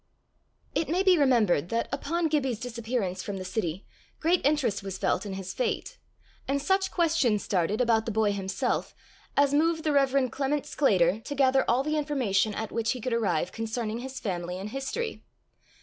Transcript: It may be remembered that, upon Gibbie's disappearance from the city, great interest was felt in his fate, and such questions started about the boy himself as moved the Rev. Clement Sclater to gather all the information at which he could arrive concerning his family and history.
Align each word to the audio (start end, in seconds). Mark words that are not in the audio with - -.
It 0.73 0.89
may 0.89 1.03
be 1.03 1.15
remembered 1.15 1.69
that, 1.69 1.87
upon 1.91 2.27
Gibbie's 2.27 2.59
disappearance 2.59 3.21
from 3.21 3.37
the 3.37 3.45
city, 3.45 3.85
great 4.19 4.43
interest 4.43 4.81
was 4.81 4.97
felt 4.97 5.27
in 5.27 5.33
his 5.33 5.53
fate, 5.53 5.99
and 6.47 6.59
such 6.59 6.89
questions 6.89 7.43
started 7.43 7.79
about 7.79 8.07
the 8.07 8.11
boy 8.11 8.31
himself 8.31 8.95
as 9.37 9.53
moved 9.53 9.83
the 9.83 9.91
Rev. 9.91 10.31
Clement 10.31 10.65
Sclater 10.65 11.19
to 11.19 11.35
gather 11.35 11.63
all 11.69 11.83
the 11.83 11.97
information 11.97 12.55
at 12.55 12.71
which 12.71 12.93
he 12.93 12.99
could 12.99 13.13
arrive 13.13 13.51
concerning 13.51 13.99
his 13.99 14.19
family 14.19 14.57
and 14.57 14.69
history. 14.71 15.23